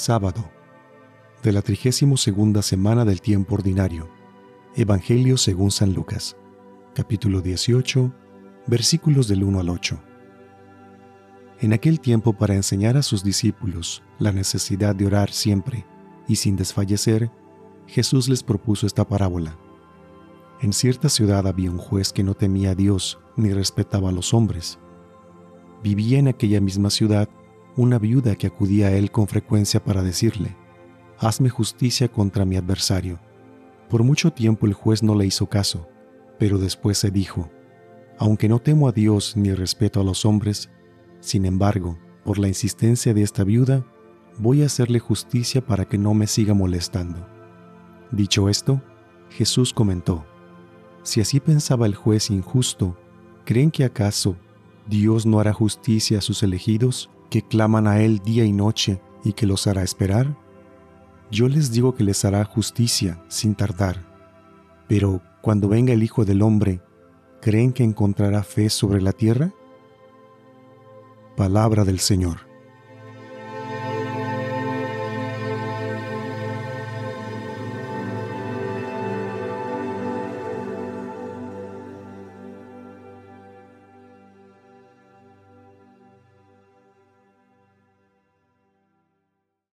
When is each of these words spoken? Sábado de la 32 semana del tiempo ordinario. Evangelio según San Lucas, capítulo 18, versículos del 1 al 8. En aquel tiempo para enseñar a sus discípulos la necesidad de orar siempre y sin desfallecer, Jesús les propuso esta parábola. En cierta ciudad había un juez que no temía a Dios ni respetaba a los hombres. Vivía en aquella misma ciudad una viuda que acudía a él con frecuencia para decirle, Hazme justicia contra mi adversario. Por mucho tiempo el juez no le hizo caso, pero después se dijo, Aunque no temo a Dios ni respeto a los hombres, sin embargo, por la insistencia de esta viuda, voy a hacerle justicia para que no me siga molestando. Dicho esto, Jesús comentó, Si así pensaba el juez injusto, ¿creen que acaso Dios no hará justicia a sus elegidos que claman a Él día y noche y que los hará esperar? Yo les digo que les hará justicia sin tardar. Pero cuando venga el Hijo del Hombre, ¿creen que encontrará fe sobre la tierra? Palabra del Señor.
Sábado 0.00 0.50
de 1.42 1.52
la 1.52 1.60
32 1.60 2.64
semana 2.64 3.04
del 3.04 3.20
tiempo 3.20 3.56
ordinario. 3.56 4.08
Evangelio 4.74 5.36
según 5.36 5.70
San 5.70 5.92
Lucas, 5.92 6.38
capítulo 6.94 7.42
18, 7.42 8.10
versículos 8.66 9.28
del 9.28 9.44
1 9.44 9.60
al 9.60 9.68
8. 9.68 10.00
En 11.60 11.74
aquel 11.74 12.00
tiempo 12.00 12.32
para 12.32 12.54
enseñar 12.54 12.96
a 12.96 13.02
sus 13.02 13.22
discípulos 13.22 14.02
la 14.18 14.32
necesidad 14.32 14.96
de 14.96 15.04
orar 15.04 15.32
siempre 15.32 15.84
y 16.26 16.36
sin 16.36 16.56
desfallecer, 16.56 17.30
Jesús 17.86 18.30
les 18.30 18.42
propuso 18.42 18.86
esta 18.86 19.06
parábola. 19.06 19.58
En 20.62 20.72
cierta 20.72 21.10
ciudad 21.10 21.46
había 21.46 21.70
un 21.70 21.76
juez 21.76 22.10
que 22.10 22.24
no 22.24 22.32
temía 22.32 22.70
a 22.70 22.74
Dios 22.74 23.18
ni 23.36 23.52
respetaba 23.52 24.08
a 24.08 24.12
los 24.12 24.32
hombres. 24.32 24.78
Vivía 25.82 26.18
en 26.18 26.28
aquella 26.28 26.62
misma 26.62 26.88
ciudad 26.88 27.28
una 27.76 27.98
viuda 27.98 28.36
que 28.36 28.46
acudía 28.46 28.88
a 28.88 28.92
él 28.92 29.10
con 29.10 29.26
frecuencia 29.26 29.82
para 29.82 30.02
decirle, 30.02 30.56
Hazme 31.18 31.50
justicia 31.50 32.08
contra 32.08 32.44
mi 32.44 32.56
adversario. 32.56 33.20
Por 33.88 34.02
mucho 34.02 34.32
tiempo 34.32 34.66
el 34.66 34.72
juez 34.72 35.02
no 35.02 35.14
le 35.14 35.26
hizo 35.26 35.48
caso, 35.48 35.86
pero 36.38 36.58
después 36.58 36.98
se 36.98 37.10
dijo, 37.10 37.50
Aunque 38.18 38.48
no 38.48 38.58
temo 38.58 38.88
a 38.88 38.92
Dios 38.92 39.36
ni 39.36 39.52
respeto 39.52 40.00
a 40.00 40.04
los 40.04 40.24
hombres, 40.24 40.70
sin 41.20 41.44
embargo, 41.44 41.98
por 42.24 42.38
la 42.38 42.48
insistencia 42.48 43.12
de 43.12 43.22
esta 43.22 43.44
viuda, 43.44 43.84
voy 44.38 44.62
a 44.62 44.66
hacerle 44.66 44.98
justicia 44.98 45.64
para 45.64 45.84
que 45.86 45.98
no 45.98 46.14
me 46.14 46.26
siga 46.26 46.54
molestando. 46.54 47.26
Dicho 48.10 48.48
esto, 48.48 48.82
Jesús 49.28 49.72
comentó, 49.72 50.24
Si 51.02 51.20
así 51.20 51.40
pensaba 51.40 51.86
el 51.86 51.94
juez 51.94 52.30
injusto, 52.30 52.96
¿creen 53.44 53.70
que 53.70 53.84
acaso 53.84 54.36
Dios 54.88 55.26
no 55.26 55.38
hará 55.40 55.52
justicia 55.52 56.18
a 56.18 56.22
sus 56.22 56.42
elegidos 56.42 57.10
que 57.30 57.42
claman 57.42 57.86
a 57.86 58.02
Él 58.02 58.18
día 58.18 58.44
y 58.44 58.52
noche 58.52 59.00
y 59.24 59.32
que 59.32 59.46
los 59.46 59.66
hará 59.66 59.82
esperar? 59.82 60.36
Yo 61.30 61.48
les 61.48 61.70
digo 61.70 61.94
que 61.94 62.04
les 62.04 62.24
hará 62.24 62.44
justicia 62.44 63.22
sin 63.28 63.54
tardar. 63.54 63.96
Pero 64.88 65.22
cuando 65.40 65.68
venga 65.68 65.92
el 65.92 66.02
Hijo 66.02 66.24
del 66.24 66.42
Hombre, 66.42 66.80
¿creen 67.40 67.72
que 67.72 67.84
encontrará 67.84 68.42
fe 68.42 68.68
sobre 68.68 69.00
la 69.00 69.12
tierra? 69.12 69.52
Palabra 71.36 71.84
del 71.84 72.00
Señor. 72.00 72.49